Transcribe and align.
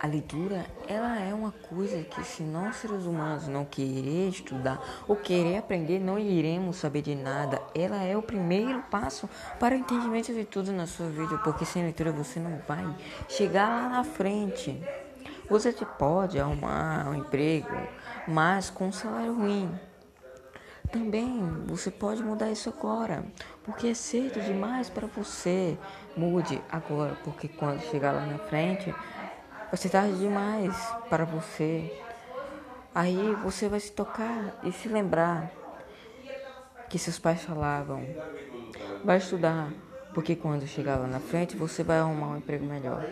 A 0.00 0.06
leitura, 0.06 0.64
ela 0.86 1.18
é 1.18 1.34
uma 1.34 1.50
coisa 1.50 2.04
que 2.04 2.22
se 2.22 2.44
nós 2.44 2.76
seres 2.76 3.04
humanos 3.04 3.48
não 3.48 3.64
querer 3.64 4.28
estudar 4.28 4.80
ou 5.08 5.16
querer 5.16 5.58
aprender, 5.58 5.98
não 5.98 6.16
iremos 6.18 6.76
saber 6.76 7.02
de 7.02 7.16
nada. 7.16 7.60
Ela 7.74 8.02
é 8.04 8.16
o 8.16 8.22
primeiro 8.22 8.80
passo 8.90 9.28
para 9.58 9.74
o 9.74 9.78
entendimento 9.78 10.32
de 10.32 10.44
tudo 10.44 10.70
na 10.72 10.86
sua 10.86 11.08
vida, 11.08 11.38
porque 11.38 11.64
sem 11.64 11.82
leitura 11.82 12.12
você 12.12 12.38
não 12.38 12.60
vai 12.68 12.86
chegar 13.28 13.68
lá 13.68 13.88
na 13.88 14.04
frente. 14.04 14.80
Você 15.50 15.72
pode 15.72 16.38
arrumar 16.38 17.08
um 17.08 17.14
emprego, 17.14 17.76
mas 18.28 18.70
com 18.70 18.88
um 18.88 18.92
salário 18.92 19.34
ruim. 19.34 19.68
Também 20.92 21.42
você 21.66 21.90
pode 21.90 22.22
mudar 22.22 22.50
isso 22.50 22.68
agora, 22.68 23.24
porque 23.64 23.88
é 23.88 23.94
cedo 23.94 24.40
demais 24.40 24.88
para 24.88 25.06
você. 25.06 25.76
Mude 26.16 26.62
agora, 26.70 27.16
porque 27.24 27.46
quando 27.46 27.80
chegar 27.80 28.12
lá 28.12 28.24
na 28.24 28.38
frente, 28.38 28.94
vai 29.70 29.76
ser 29.76 29.90
tarde 29.90 30.18
demais 30.18 30.76
para 31.08 31.24
você. 31.24 31.92
Aí 32.94 33.34
você 33.42 33.68
vai 33.68 33.80
se 33.80 33.92
tocar 33.92 34.58
e 34.64 34.72
se 34.72 34.88
lembrar 34.88 35.50
que 36.88 36.98
seus 36.98 37.18
pais 37.18 37.42
falavam. 37.42 38.02
Vai 39.04 39.18
estudar, 39.18 39.70
porque 40.14 40.34
quando 40.34 40.66
chegar 40.66 40.96
lá 40.96 41.06
na 41.06 41.20
frente 41.20 41.56
você 41.56 41.82
vai 41.82 41.98
arrumar 41.98 42.28
um 42.28 42.36
emprego 42.38 42.64
melhor. 42.64 43.04